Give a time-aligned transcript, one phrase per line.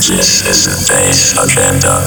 [0.00, 2.00] This is the Bass Agenda.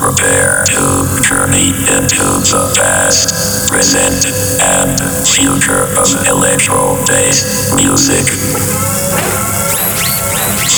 [0.00, 4.32] Prepare to journey into the past, present,
[4.64, 4.96] and
[5.28, 8.24] future of electro bass music.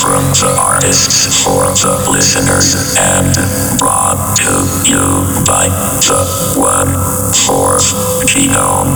[0.03, 3.33] From the artists for the listeners and
[3.79, 4.51] brought to
[4.83, 5.69] you by
[6.03, 6.93] the one
[7.31, 7.95] fourth
[8.27, 8.91] genome.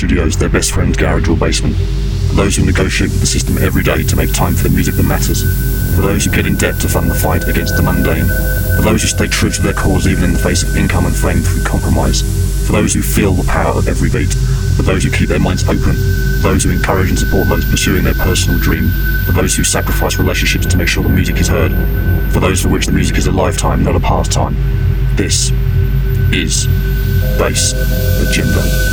[0.00, 1.76] Studios, their best friend's garage or basement,
[2.32, 4.94] for those who negotiate with the system every day to make time for the music
[4.94, 5.44] that matters,
[5.94, 8.24] for those who get in debt to fund the fight against the mundane,
[8.76, 11.14] for those who stay true to their cause even in the face of income and
[11.14, 12.24] fame through compromise,
[12.64, 14.32] for those who feel the power of every beat,
[14.72, 15.92] for those who keep their minds open,
[16.40, 18.88] for those who encourage and support those pursuing their personal dream,
[19.26, 21.76] for those who sacrifice relationships to make sure the music is heard,
[22.32, 24.56] for those for which the music is a lifetime, not a pastime.
[25.14, 25.52] This
[26.32, 26.64] is
[27.36, 27.76] Bass
[28.24, 28.89] Agenda.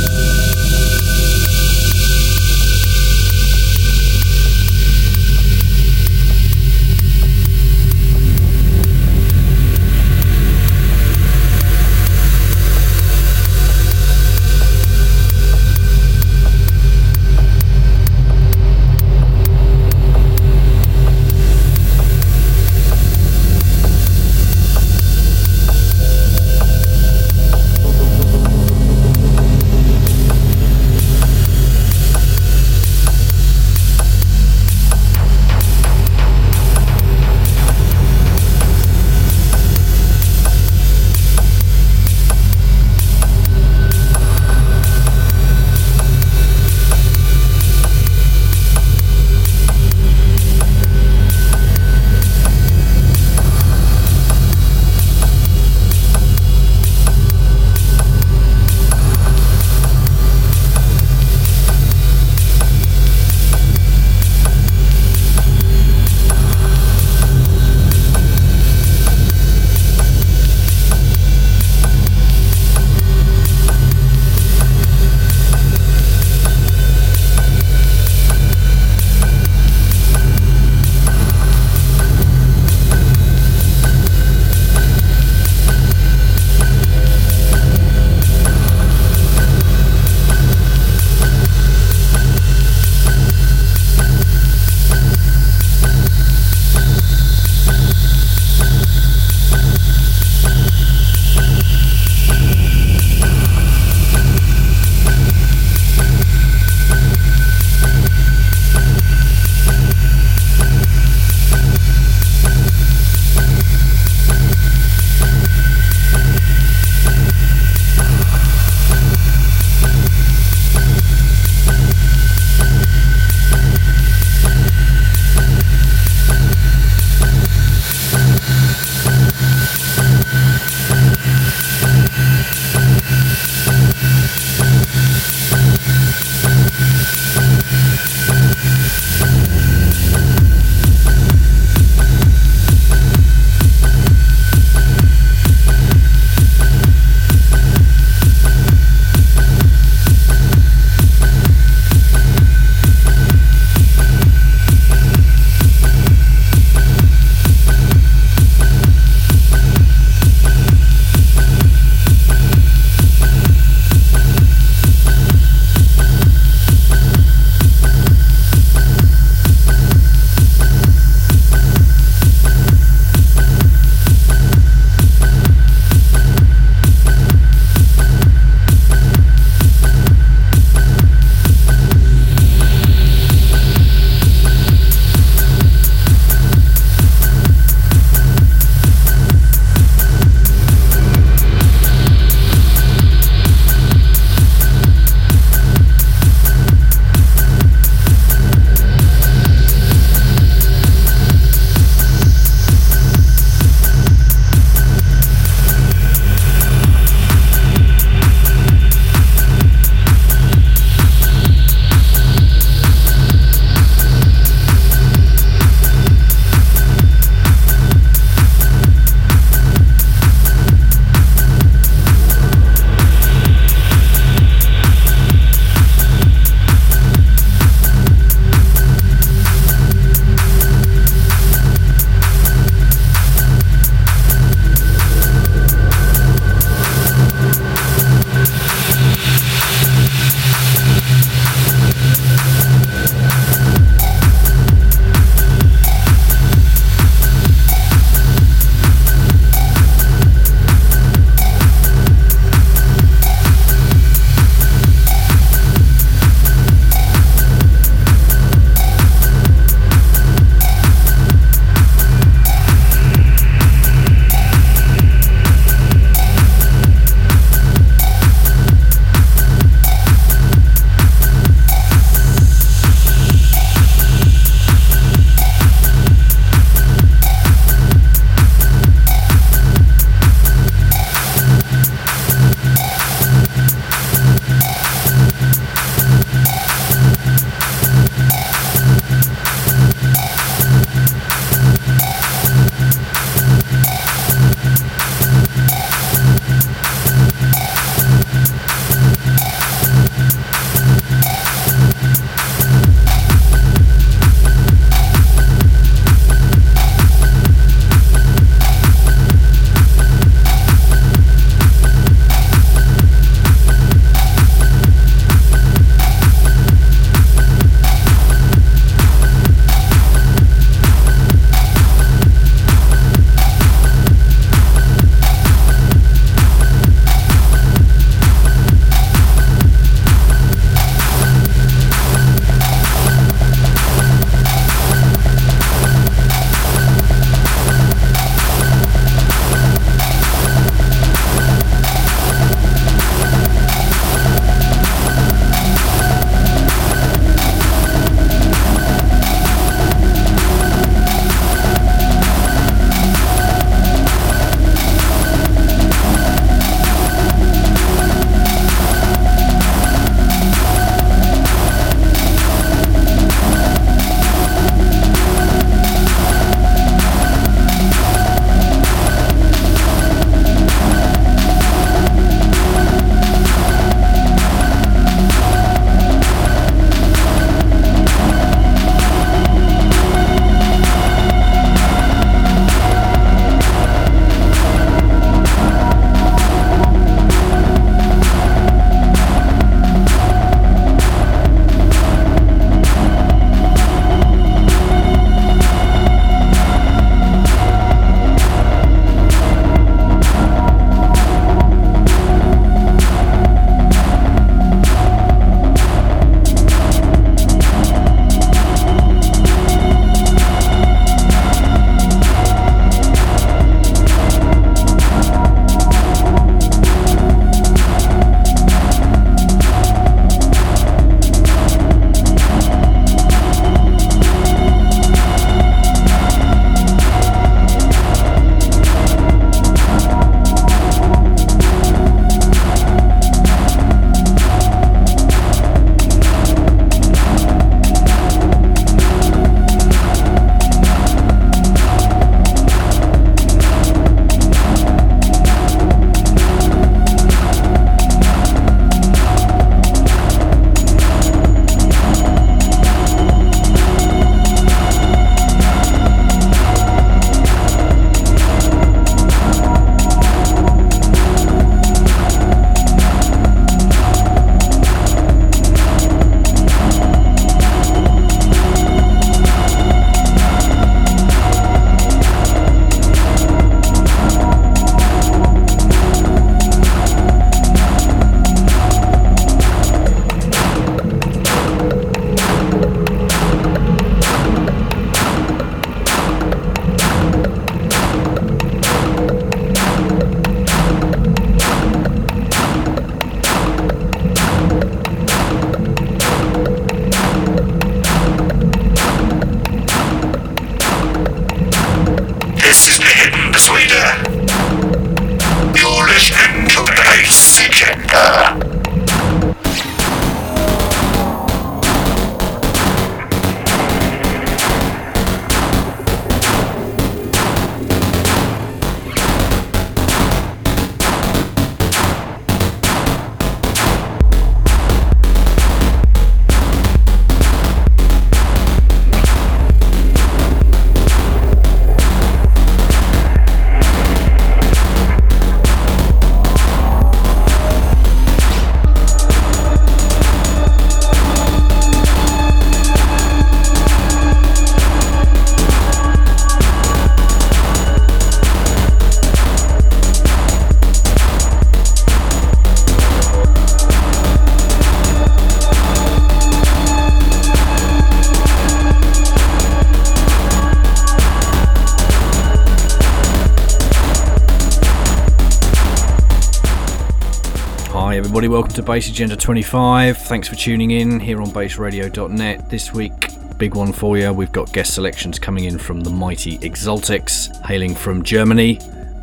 [568.48, 568.62] Everybody.
[568.62, 570.16] Welcome to Bass Agenda 25.
[570.16, 572.70] Thanks for tuning in here on bassradio.net.
[572.70, 573.12] This week,
[573.58, 574.32] big one for you.
[574.32, 578.78] We've got guest selections coming in from the mighty Exaltics, hailing from Germany.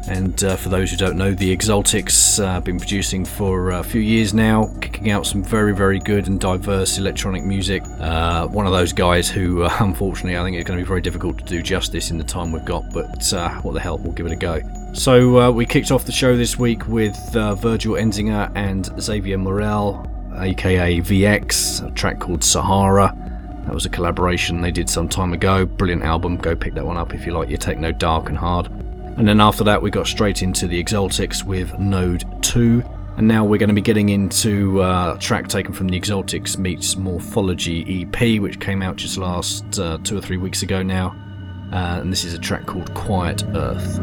[0.08, 4.00] And uh, for those who don't know, the Exaltics uh, been producing for a few
[4.00, 7.82] years now, kicking out some very, very good and diverse electronic music.
[8.00, 11.01] Uh, one of those guys who, uh, unfortunately, I think it's going to be very
[11.01, 14.13] difficult to do justice in the time we've got, but uh, what the hell, we'll
[14.13, 14.62] give it a go.
[14.96, 20.10] So uh, we kicked off the show this week with Virgil Enzinger and Xavier Morel,
[20.38, 23.14] aka VX, a track called Sahara.
[23.66, 25.66] That was a collaboration they did some time ago.
[25.66, 26.38] Brilliant album.
[26.38, 28.68] Go pick that one up if you like your techno dark and hard.
[29.18, 32.82] And then after that, we got straight into the Exaltics with Node 2.
[33.18, 36.58] And now we're going to be getting into uh, a track taken from the Exaltics
[36.58, 41.14] Meets Morphology EP, which came out just last uh, two or three weeks ago now.
[41.74, 44.00] Uh, and this is a track called Quiet Earth.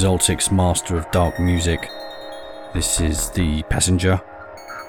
[0.00, 1.90] The Exaltics Master of Dark Music.
[2.72, 4.18] This is the Passenger.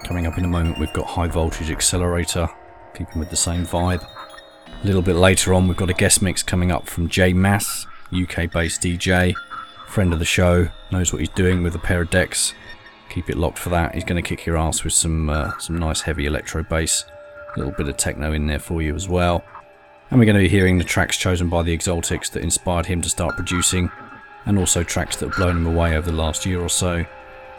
[0.06, 2.48] Coming up in a moment, we've got High Voltage Accelerator,
[2.94, 4.08] keeping with the same vibe.
[4.68, 7.86] A little bit later on, we've got a guest mix coming up from J Mass,
[8.14, 9.36] UK based DJ,
[9.86, 12.54] friend of the show, knows what he's doing with a pair of decks.
[13.10, 13.94] Keep it locked for that.
[13.94, 17.04] He's going to kick your ass with some uh, some nice heavy electro bass,
[17.54, 19.44] a little bit of techno in there for you as well.
[20.10, 23.02] And we're going to be hearing the tracks chosen by the Exaltics that inspired him
[23.02, 23.92] to start producing,
[24.46, 27.06] and also tracks that have blown him away over the last year or so,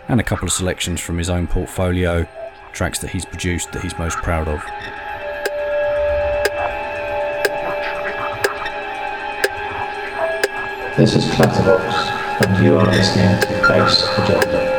[0.09, 2.27] and a couple of selections from his own portfolio,
[2.73, 4.62] tracks that he's produced that he's most proud of.
[10.97, 14.72] This is Clatterbox, and you are listening to Bass Agenda.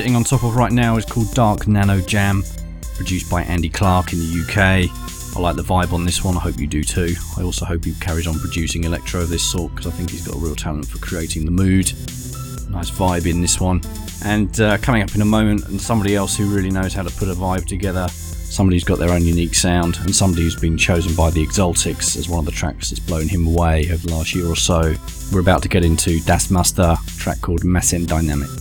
[0.00, 2.42] Sitting on top of right now is called Dark Nano Jam,
[2.94, 4.88] produced by Andy Clark in the UK.
[5.36, 7.14] I like the vibe on this one, I hope you do too.
[7.36, 10.26] I also hope he carries on producing electro of this sort because I think he's
[10.26, 11.92] got a real talent for creating the mood.
[12.70, 13.82] Nice vibe in this one.
[14.24, 17.14] And uh, coming up in a moment, and somebody else who really knows how to
[17.16, 20.78] put a vibe together, somebody who's got their own unique sound, and somebody who's been
[20.78, 24.14] chosen by the Exaltics as one of the tracks that's blown him away over the
[24.14, 24.94] last year or so.
[25.30, 28.59] We're about to get into Das Master, track called Messin Dynamic.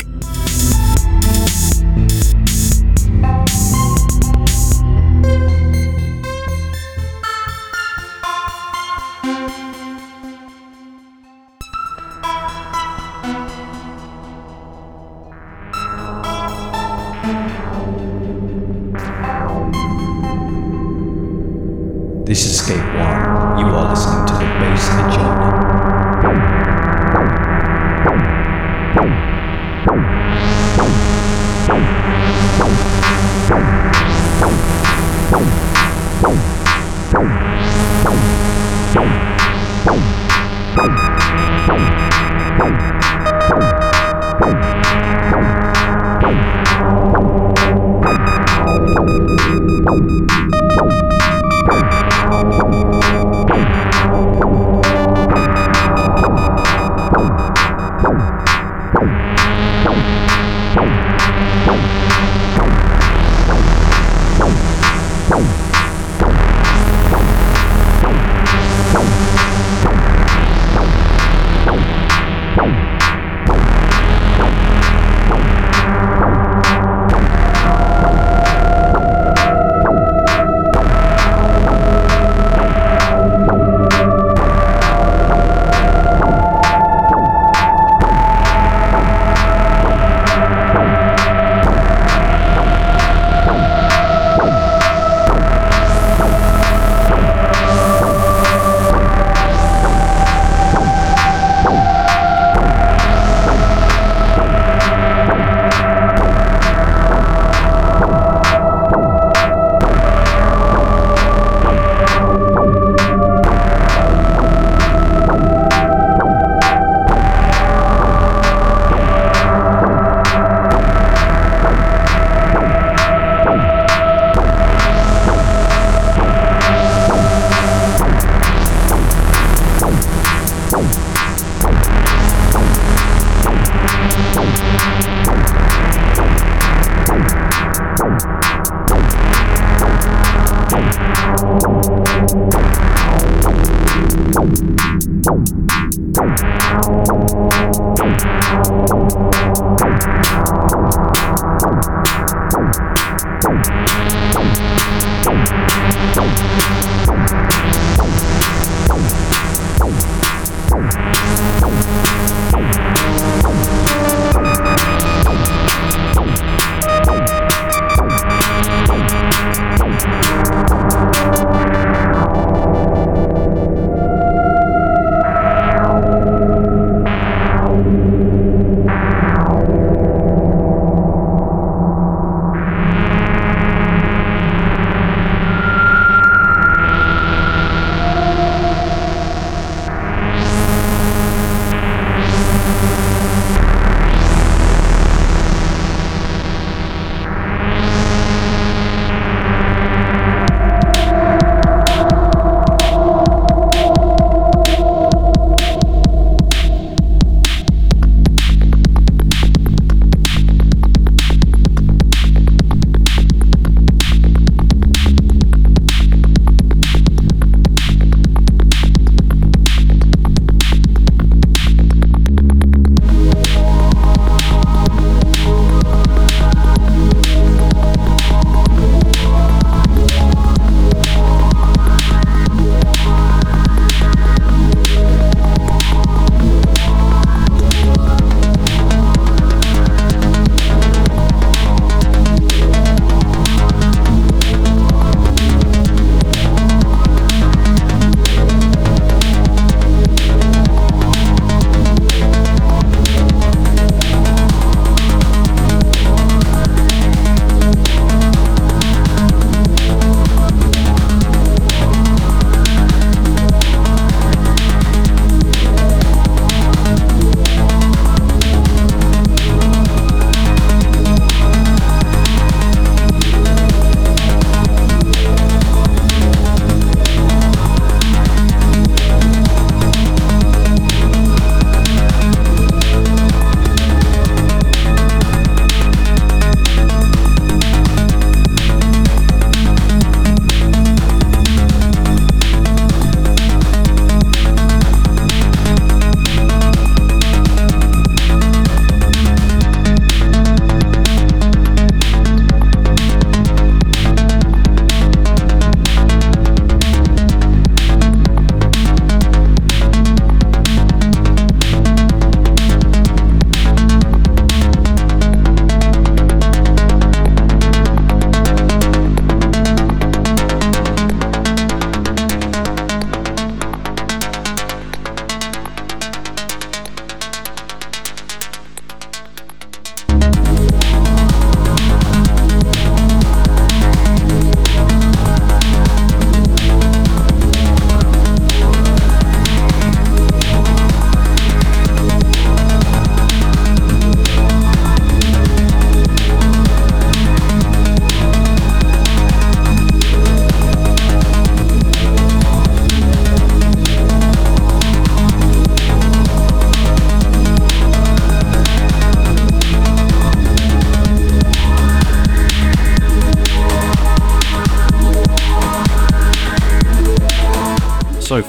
[44.40, 45.09] Thank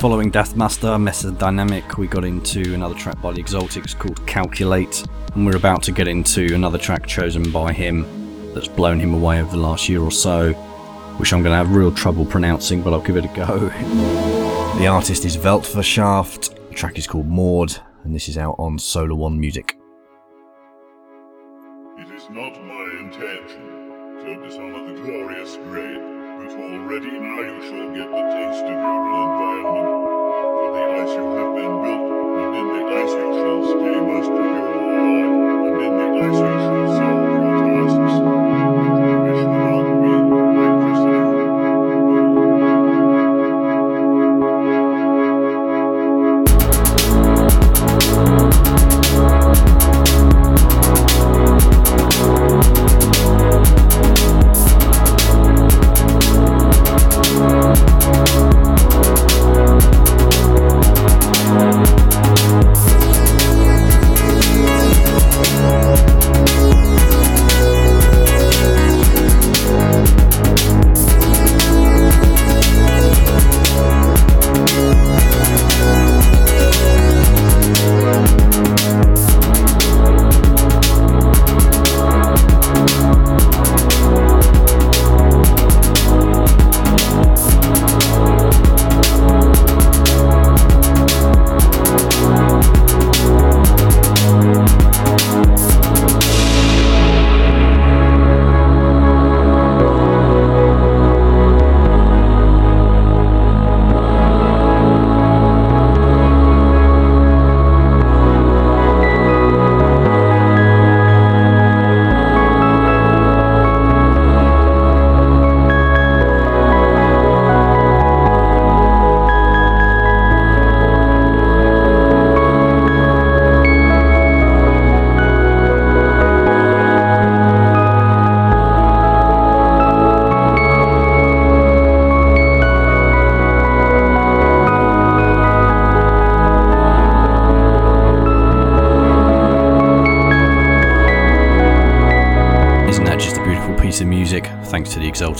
[0.00, 5.44] following Deathmaster, Mesa Dynamic, we got into another track by the Exaltics called Calculate, and
[5.44, 8.06] we're about to get into another track chosen by him
[8.54, 10.54] that's blown him away over the last year or so,
[11.18, 13.68] which I'm going to have real trouble pronouncing, but I'll give it a go.
[14.78, 19.14] the artist is Weltverschaft, the track is called Maud, and this is out on Solar
[19.14, 19.69] One Music.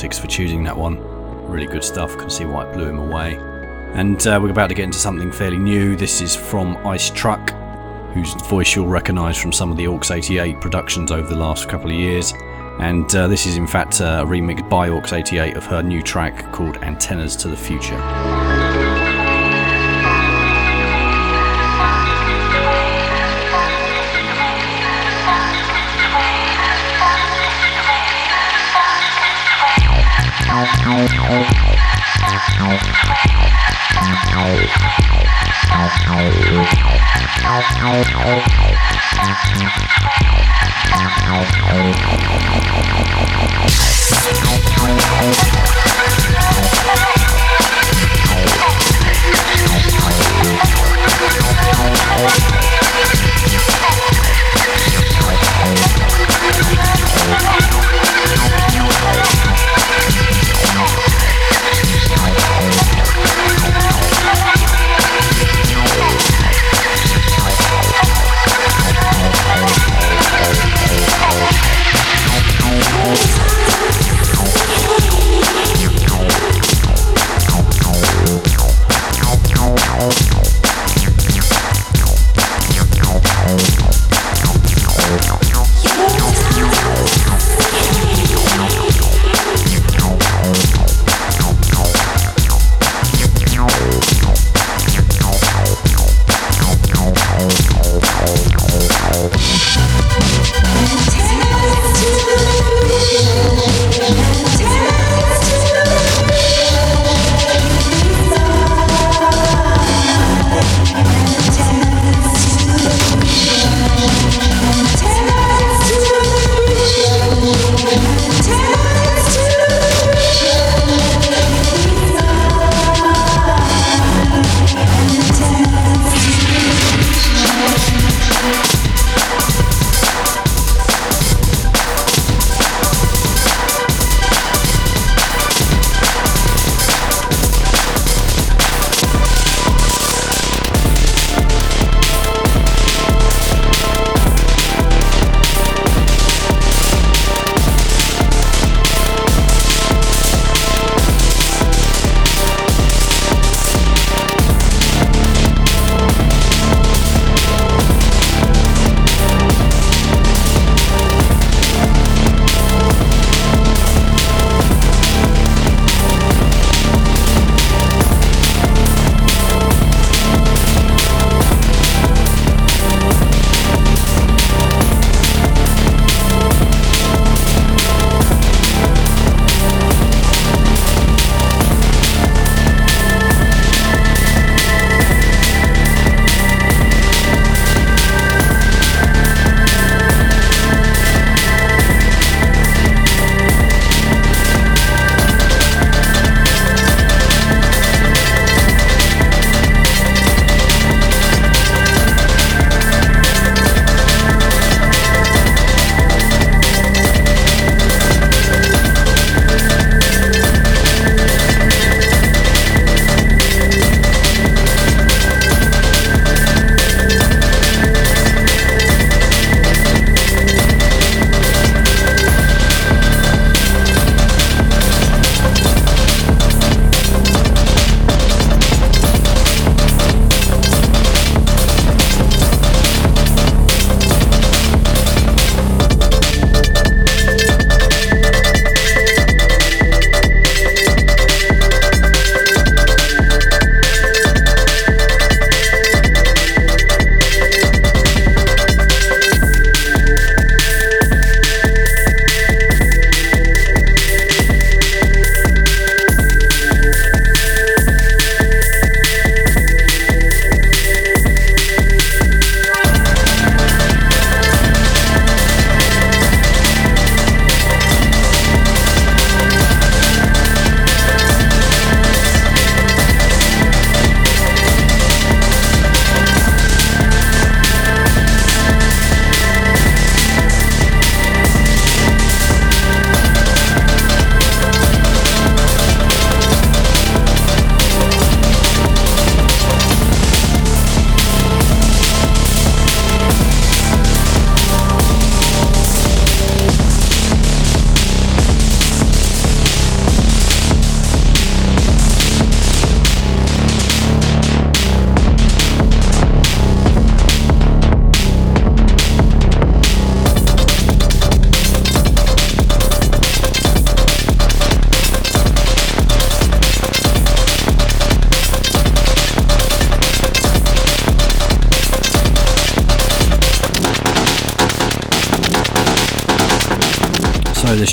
[0.01, 0.99] Exaltics for choosing that one.
[1.47, 3.37] Really good stuff, can see why it blew him away.
[3.95, 5.97] And uh, we're about to get into something fairly new.
[5.97, 7.51] This is from Ice Truck,
[8.15, 11.91] whose voice you'll recognise from some of the Aux 88 productions over the last couple
[11.91, 12.33] of years.
[12.79, 16.51] And uh, this is in fact a remix by Aux 88 of her new track
[16.53, 18.40] called Antennas to the Future.
[43.63, 44.00] Thank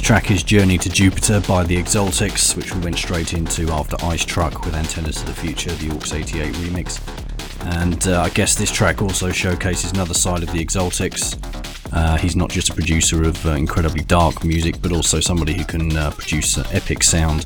[0.08, 4.24] track is Journey to Jupiter by the Exaltics, which we went straight into after Ice
[4.24, 7.02] Truck with Antennas to the Future, the Aux 88 remix.
[7.76, 11.38] And uh, I guess this track also showcases another side of the Exaltics.
[11.92, 15.66] Uh, he's not just a producer of uh, incredibly dark music, but also somebody who
[15.66, 17.46] can uh, produce epic sound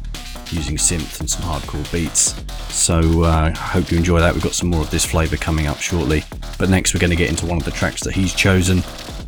[0.51, 2.35] using synth and some hardcore beats.
[2.71, 4.35] So I uh, hope you enjoy that.
[4.35, 6.23] We've got some more of this flavour coming up shortly.
[6.59, 8.83] But next, we're going to get into one of the tracks that he's chosen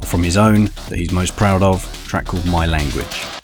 [0.05, 3.42] from his own that he's most proud of, track called My Language.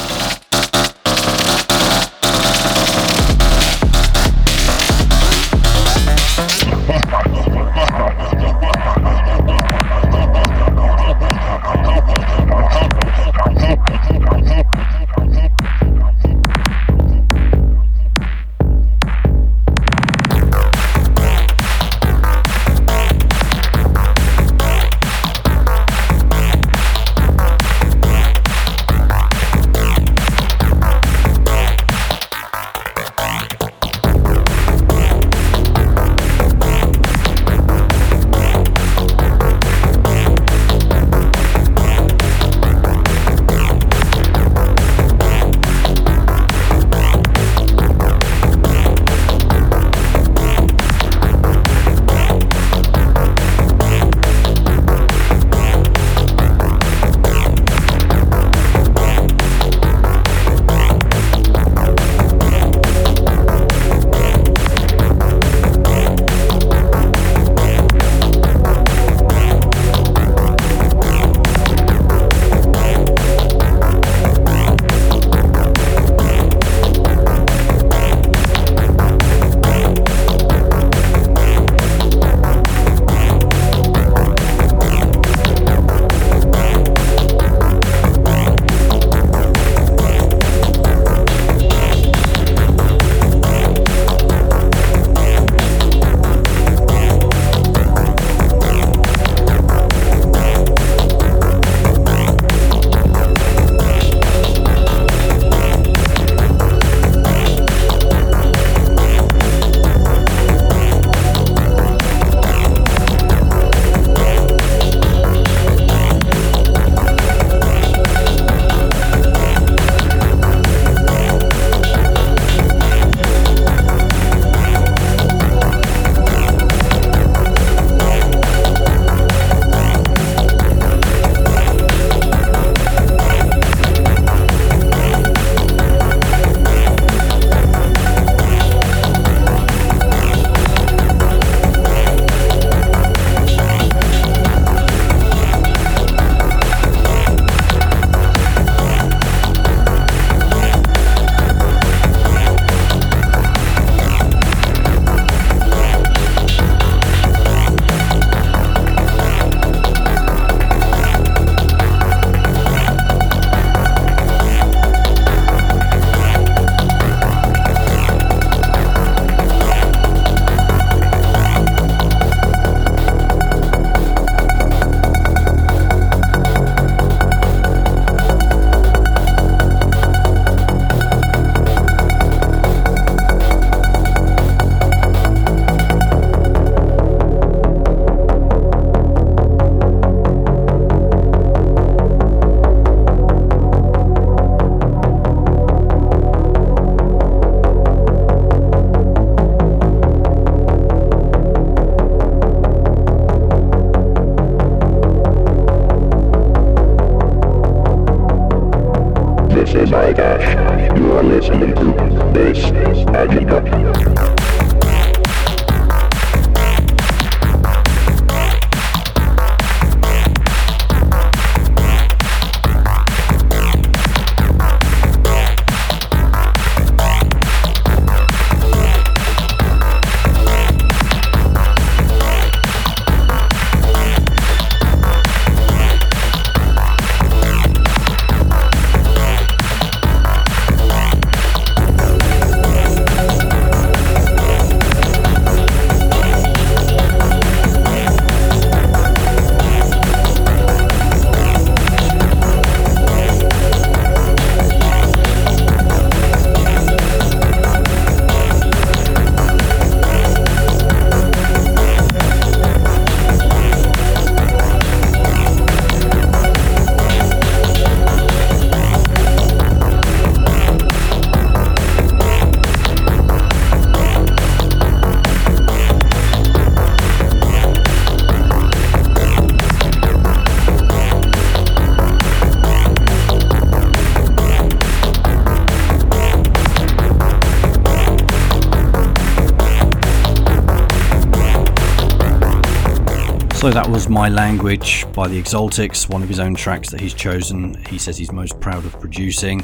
[294.10, 297.76] My Language by the Exaltics, one of his own tracks that he's chosen.
[297.86, 299.64] He says he's most proud of producing.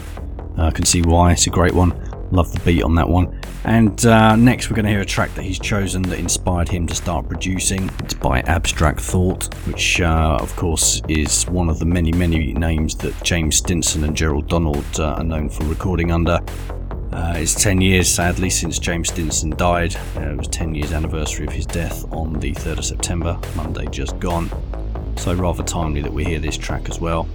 [0.57, 1.91] Uh, I uh, can see why, it's a great one.
[2.31, 3.39] Love the beat on that one.
[3.63, 6.85] And uh, next, we're going to hear a track that he's chosen that inspired him
[6.87, 7.89] to start producing.
[8.03, 12.95] It's by Abstract Thought, which, uh, of course, is one of the many, many names
[12.97, 16.39] that James Stinson and Gerald Donald uh, are known for recording under.
[17.11, 19.95] Uh, it's 10 years, sadly, since James Stinson died.
[20.17, 22.03] Uh, it was 10 years anniversary of his death
[22.39, 24.49] the 3rd of September, Monday just gone.
[25.17, 27.27] So rather timely that we hear this track as well.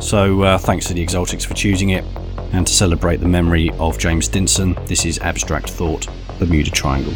[0.00, 2.04] So uh, thanks to the Exaltics for choosing it.
[2.52, 7.14] And to celebrate the memory of James Stinson, this is Abstract Thought, Bermuda Triangle.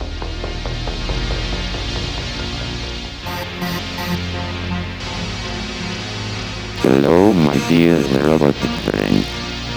[6.83, 9.27] Hello, my dear robotic friends.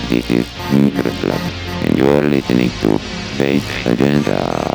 [0.10, 3.00] This is Microslab and you are listening to
[3.38, 4.73] Bass Agenda.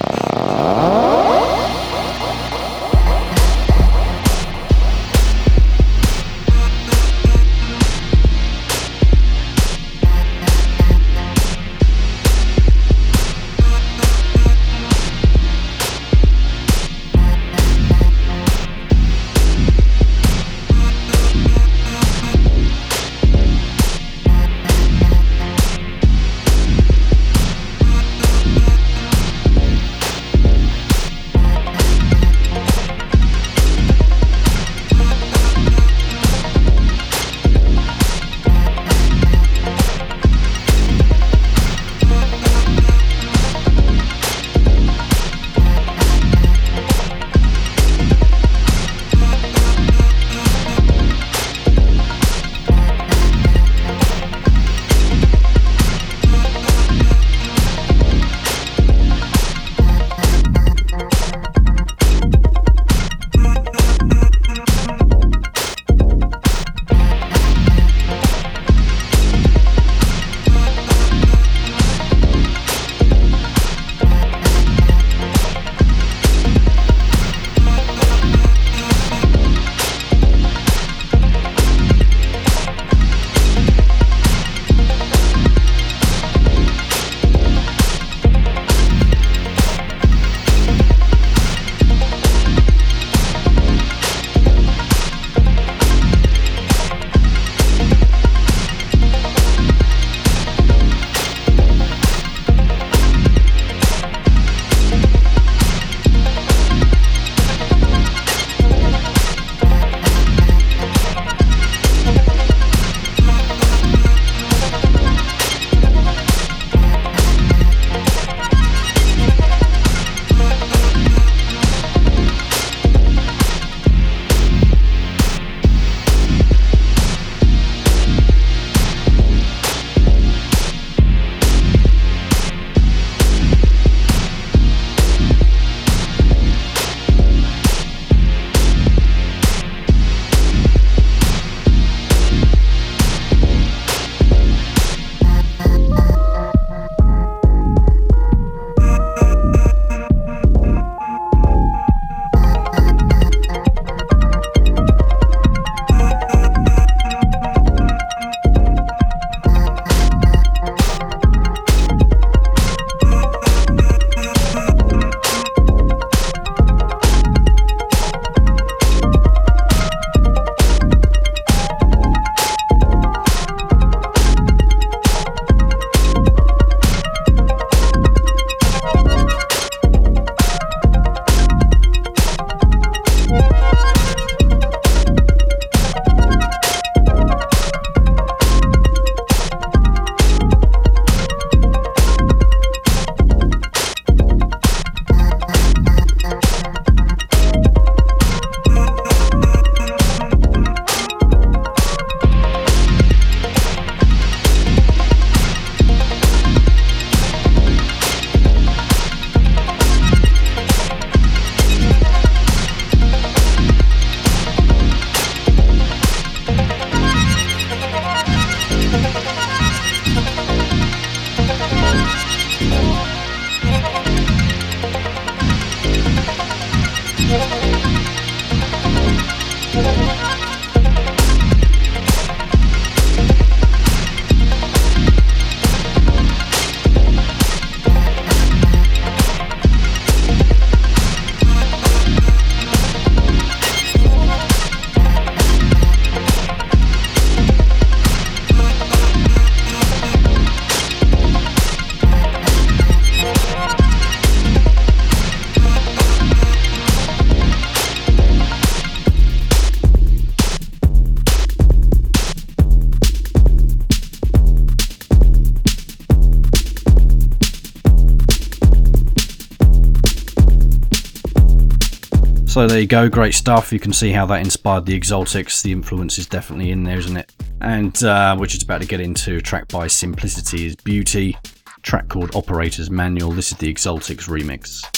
[272.58, 273.72] So there you go, great stuff.
[273.72, 275.62] You can see how that inspired the Exaltics.
[275.62, 277.32] The influence is definitely in there, isn't it?
[277.60, 281.38] And uh, we're just about to get into track by Simplicity is Beauty,
[281.82, 283.30] track called Operator's Manual.
[283.30, 284.97] This is the Exaltics remix.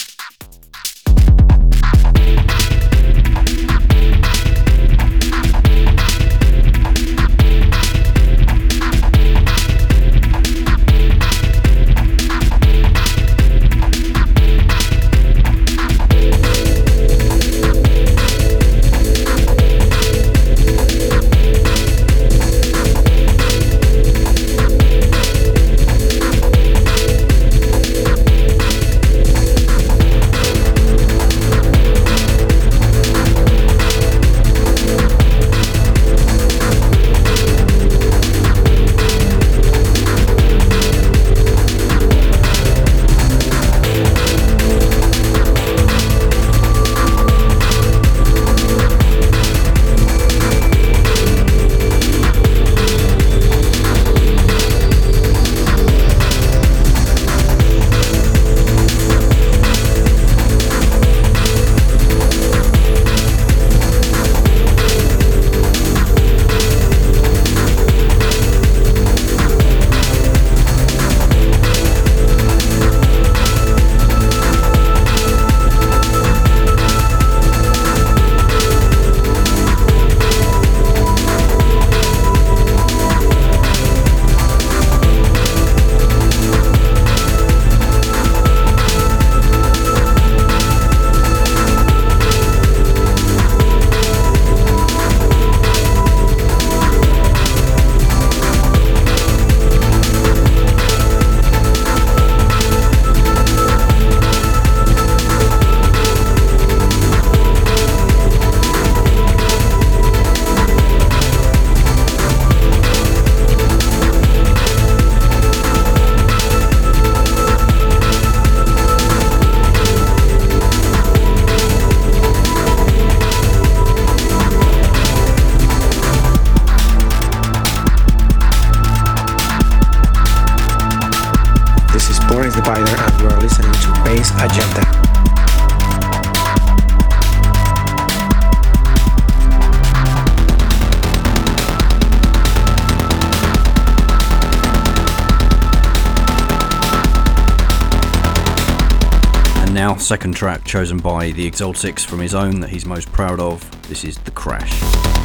[150.11, 153.65] Second track chosen by the Exaltics from his own that he's most proud of.
[153.87, 155.20] This is The Crash.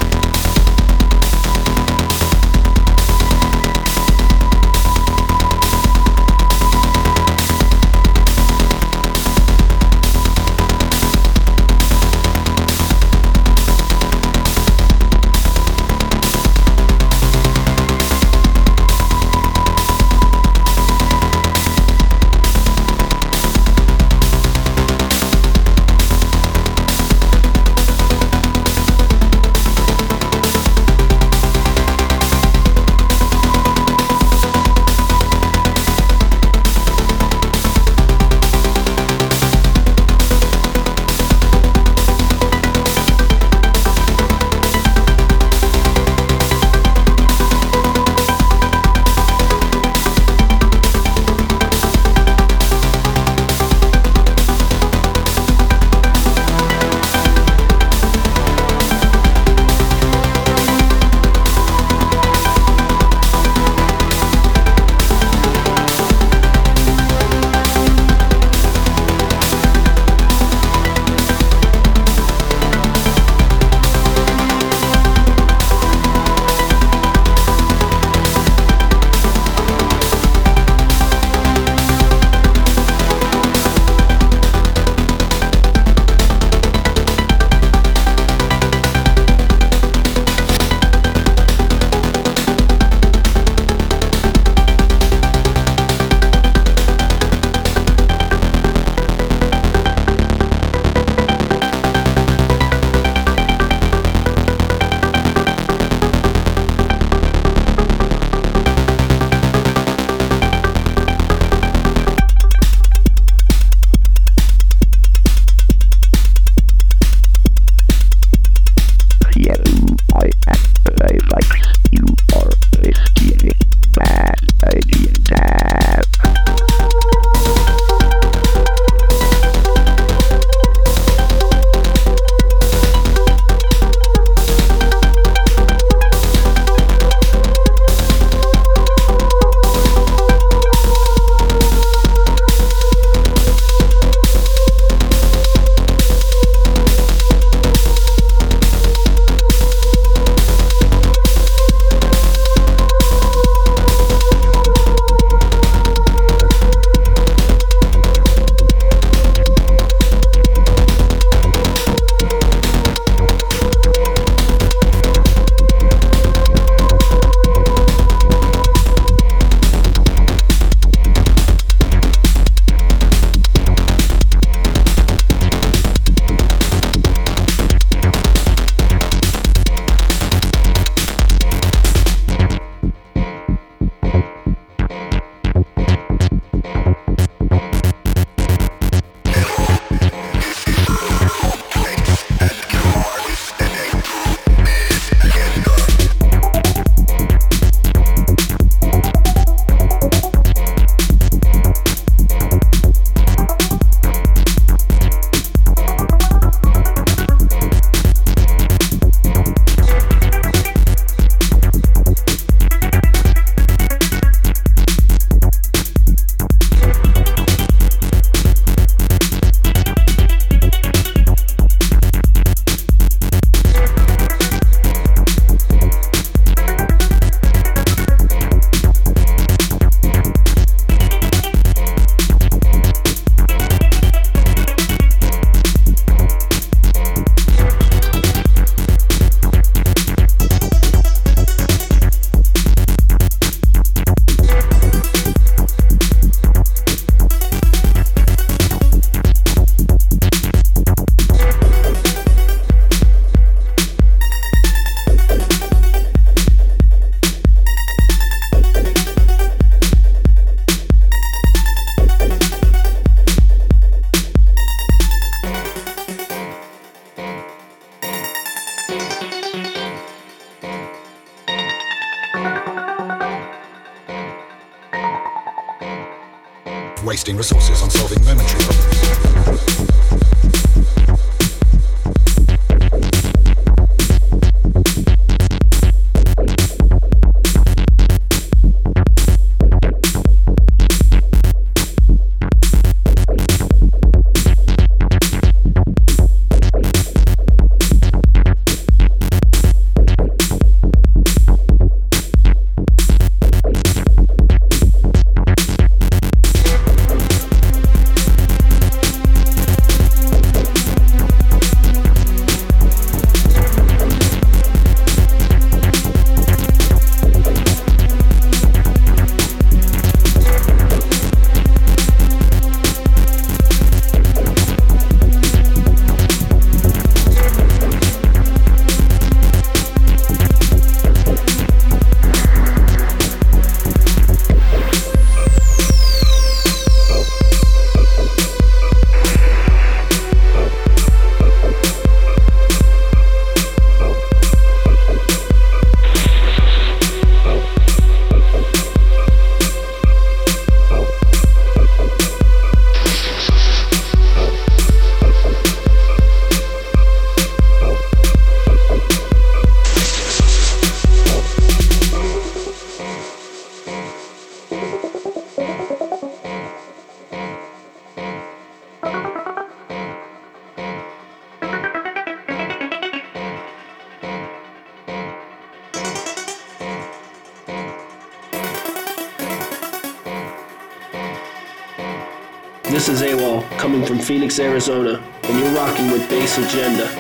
[384.89, 387.11] Arizona, and you're rocking with Bass Agenda.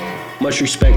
[0.40, 0.95] Much respect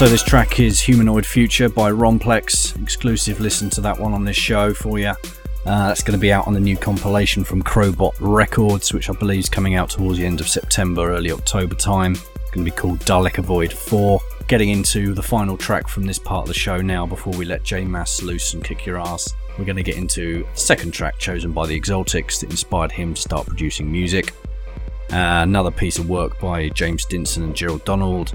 [0.00, 2.82] So, this track is Humanoid Future by Romplex.
[2.82, 5.08] Exclusive listen to that one on this show for you.
[5.08, 9.12] Uh, that's going to be out on the new compilation from Crowbot Records, which I
[9.12, 12.12] believe is coming out towards the end of September, early October time.
[12.12, 14.18] It's going to be called Dalek Avoid 4.
[14.48, 17.62] Getting into the final track from this part of the show now before we let
[17.62, 19.34] J Mass loose and kick your ass.
[19.58, 23.20] We're going to get into second track chosen by the Exaltics that inspired him to
[23.20, 24.32] start producing music.
[25.12, 28.34] Uh, another piece of work by James Stinson and Gerald Donald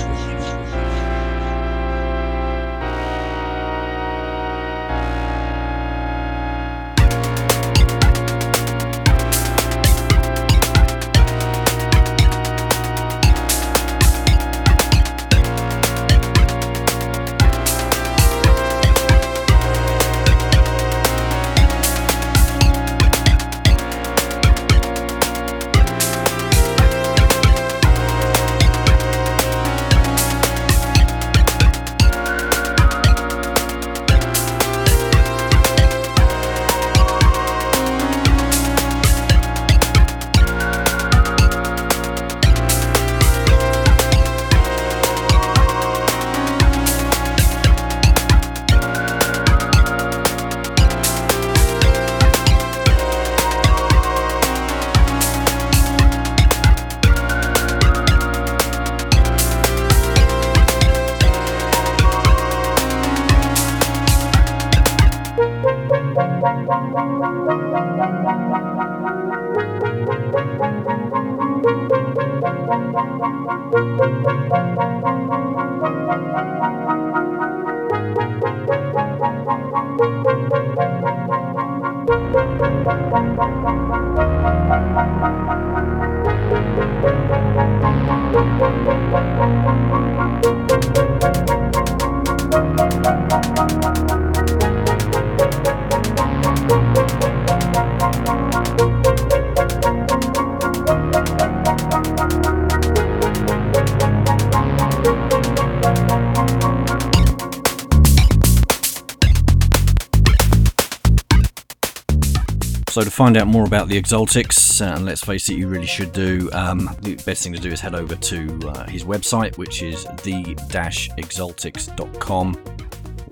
[113.21, 116.49] find out more about the Exaltics, uh, and let's face it, you really should do,
[116.53, 120.05] um, the best thing to do is head over to uh, his website, which is
[120.23, 122.57] the-exaltics.com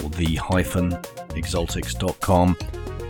[0.04, 2.58] or the-exaltics.com.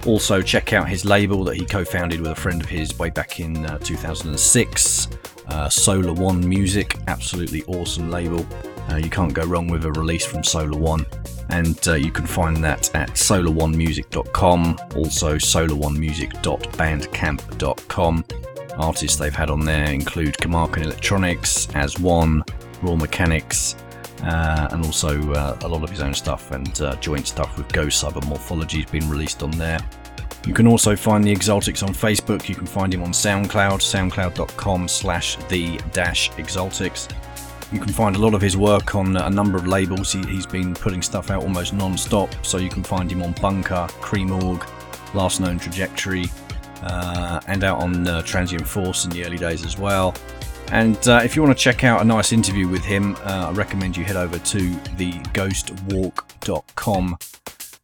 [0.05, 3.09] Also, check out his label that he co founded with a friend of his way
[3.09, 5.09] back in uh, 2006,
[5.49, 6.95] uh, Solar One Music.
[7.07, 8.47] Absolutely awesome label.
[8.89, 11.05] Uh, you can't go wrong with a release from Solar One
[11.60, 18.26] and uh, you can find that at solaronemusic.com, also solaronemusic.bandcamp.com.
[18.78, 22.45] Artists they've had on there include Kamarkin Electronics, As One,
[22.82, 23.76] Raw Mechanics,
[24.24, 27.68] uh, and also uh, a lot of his own stuff and uh, joint stuff with
[27.74, 29.80] Go and Morphology has been released on there.
[30.47, 32.47] You can also find the Exaltics on Facebook.
[32.47, 37.09] You can find him on SoundCloud, soundcloud.com slash the dash Exaltics.
[37.71, 40.12] You can find a lot of his work on a number of labels.
[40.12, 43.33] He, has been putting stuff out almost non stop, so you can find him on
[43.33, 44.66] Bunker, Cream Org,
[45.13, 46.25] Last Known Trajectory,
[46.82, 50.16] uh, and out on uh, Transient Force in the early days as well.
[50.71, 53.51] And uh, if you want to check out a nice interview with him, uh, I
[53.51, 57.17] recommend you head over to theghostwalk.com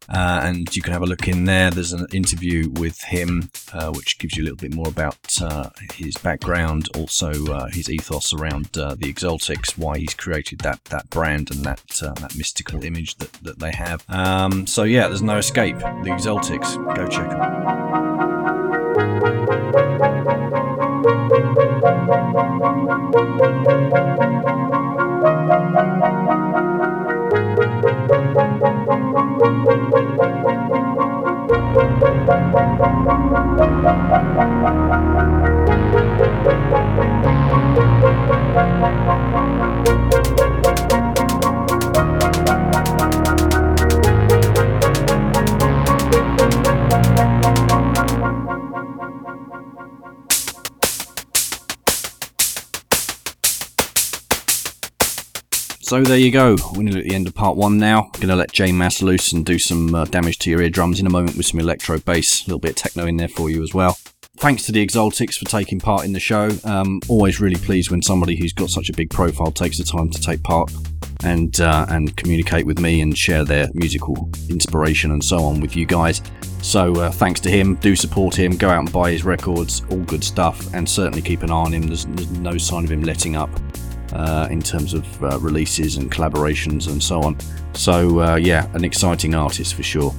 [0.10, 1.72] uh, and you can have a look in there.
[1.72, 5.69] There's an interview with him, uh, which gives you a little bit more about uh,
[5.94, 11.10] his background, also uh, his ethos around uh, the Exaltics, why he's created that that
[11.10, 14.03] brand and that uh, that mystical image that, that they have.
[14.10, 15.77] Um, so yeah, there's no escape.
[15.80, 17.32] The Exaltics, go check
[55.86, 56.56] So there you go.
[56.74, 58.06] We're nearly at the end of part one now.
[58.06, 60.99] I'm Going to let J Mass loose and do some uh, damage to your eardrums
[60.99, 63.52] in a moment with some electro bass, a little bit of techno in there for
[63.52, 63.95] you as well.
[64.38, 66.49] Thanks to the Exaltics for taking part in the show.
[66.64, 70.10] Um, always really pleased when somebody who's got such a big profile takes the time
[70.10, 70.74] to take part
[71.24, 75.76] and uh, and communicate with me and share their musical inspiration and so on with
[75.76, 76.20] you guys.
[76.64, 77.76] So uh, thanks to him.
[77.76, 78.57] Do support him.
[78.57, 79.84] Go out and buy his records.
[79.91, 80.74] All good stuff.
[80.74, 81.84] And certainly keep an eye on him.
[81.84, 83.52] There's, there's no sign of him letting up
[84.16, 87.38] uh, in terms of uh, releases and collaborations and so on.
[87.74, 90.12] So, uh, yeah, an exciting artist for sure.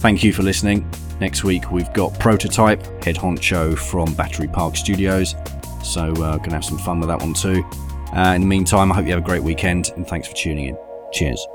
[0.00, 0.88] Thank you for listening.
[1.20, 5.34] Next week we've got Prototype, head honcho from Battery Park Studios.
[5.82, 7.64] So, uh, gonna have some fun with that one too.
[8.14, 10.66] Uh, in the meantime, I hope you have a great weekend and thanks for tuning
[10.66, 10.78] in.
[11.12, 11.46] Cheers.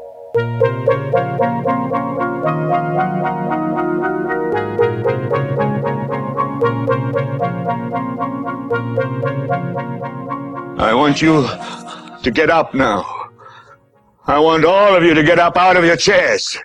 [10.77, 11.47] I want you
[12.25, 13.05] to get up now.
[14.25, 16.57] I want all of you to get up out of your chairs.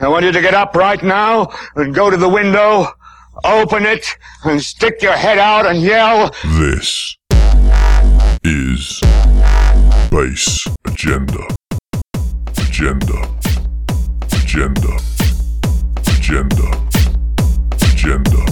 [0.00, 2.86] I want you to get up right now and go to the window,
[3.44, 4.06] open it,
[4.44, 6.30] and stick your head out and yell.
[6.44, 7.16] This
[8.44, 9.00] is
[10.86, 11.48] Agenda.
[12.56, 13.28] Agenda.
[14.32, 14.96] Agenda.
[14.96, 15.00] Agenda.
[16.06, 16.86] Agenda.
[17.82, 18.49] Agenda.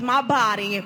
[0.00, 0.84] My body,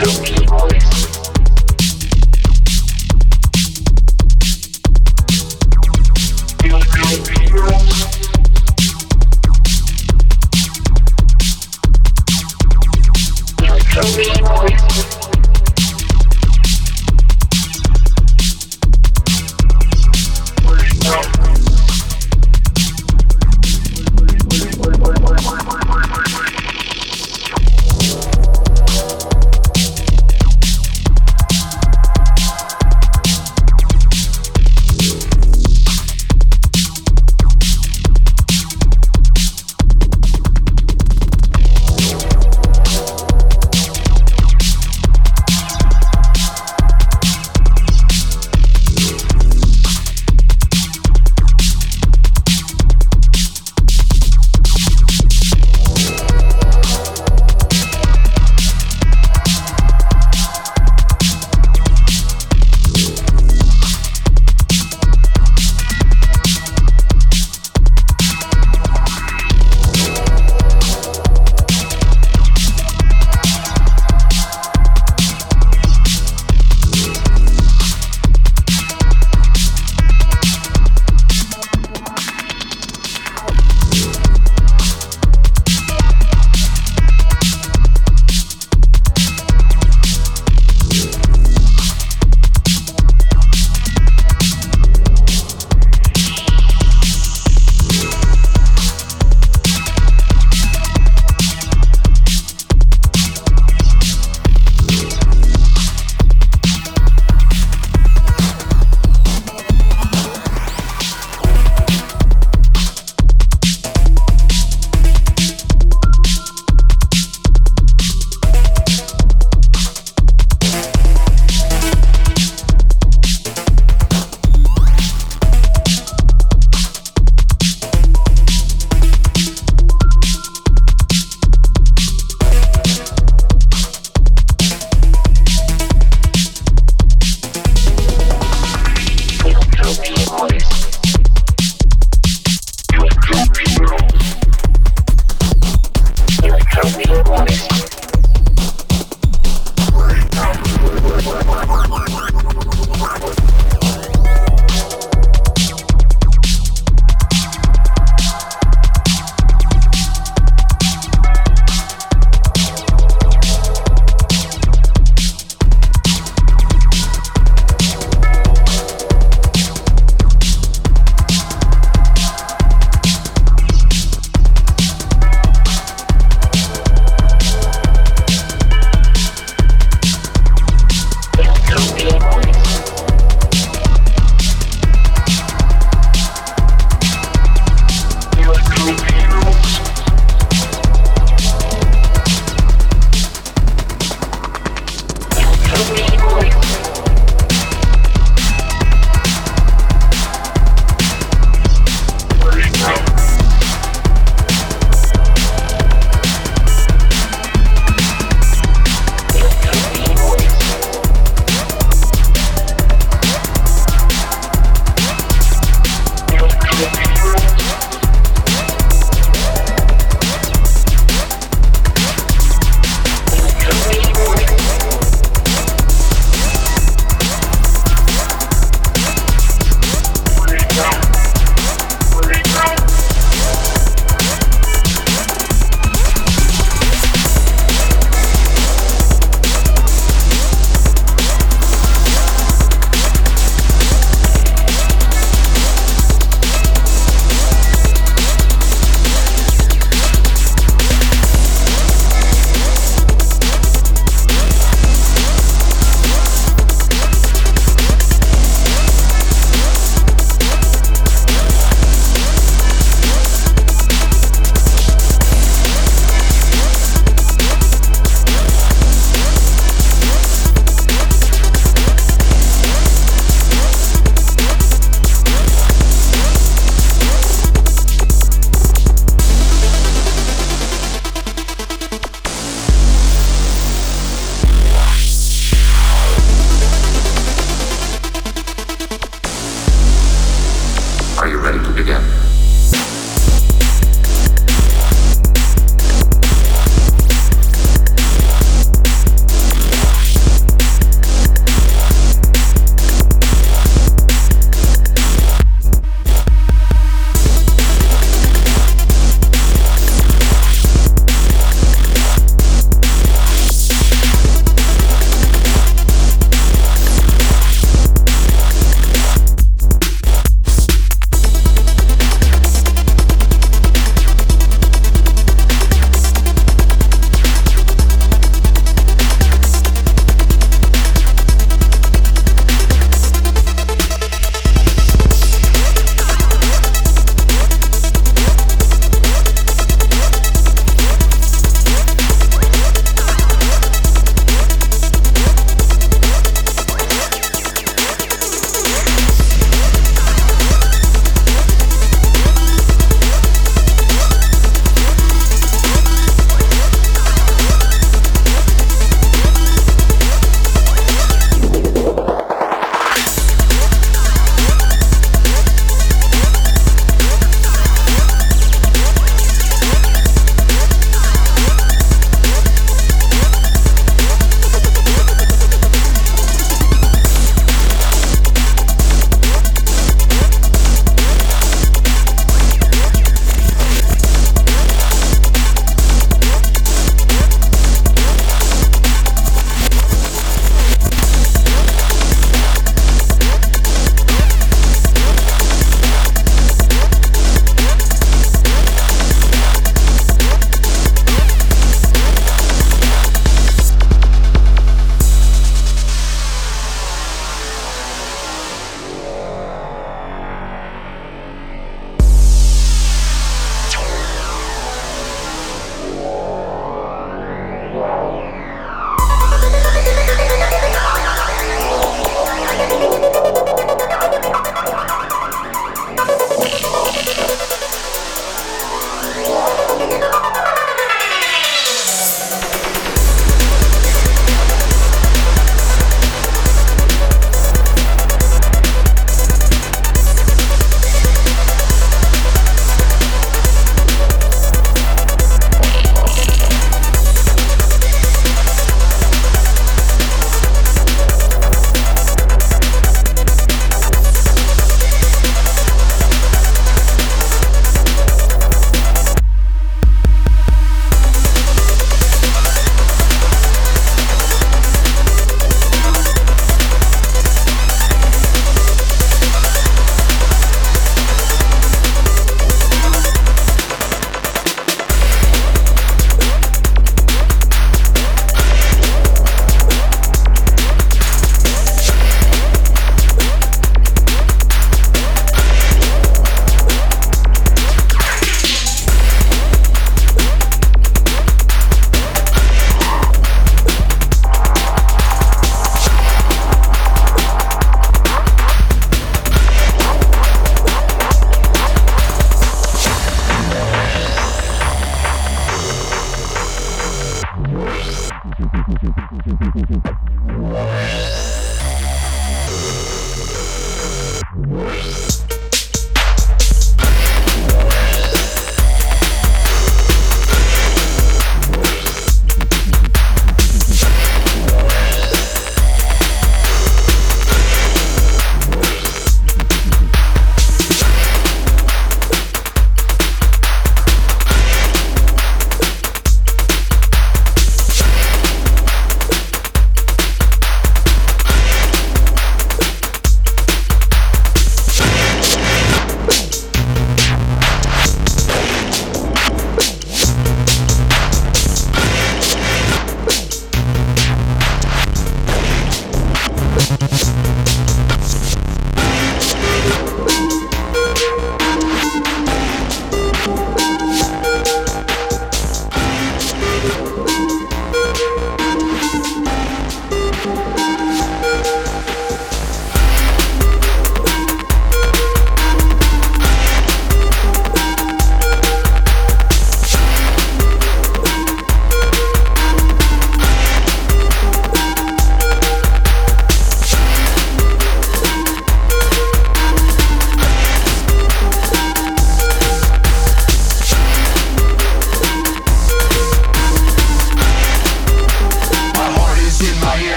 [0.00, 0.29] House.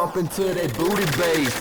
[0.00, 1.60] bump into that booty bass.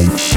[0.00, 0.29] Sound.